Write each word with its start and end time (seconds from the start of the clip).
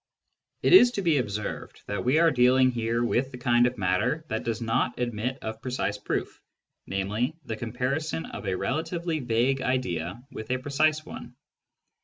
It 0.63 0.73
is 0.73 0.89
to 0.93 1.03
be 1.03 1.19
observed 1.19 1.83
that 1.85 2.03
we 2.03 2.17
are 2.17 2.31
dealing 2.31 2.71
here 2.71 3.03
with 3.03 3.29
the 3.31 3.37
kind 3.37 3.67
of 3.67 3.77
matter 3.77 4.25
that 4.29 4.43
does 4.43 4.59
not 4.59 4.99
admit 4.99 5.37
of 5.43 5.61
precise 5.61 5.99
proof, 5.99 6.41
namely, 6.87 7.35
the 7.45 7.55
comparison 7.55 8.25
of 8.25 8.47
a 8.47 8.55
relatively 8.57 9.19
vague 9.19 9.61
idea 9.61 10.15
with 10.31 10.47
a 10.49 10.53
relatively 10.57 10.61
precise 10.63 11.05
one. 11.05 11.35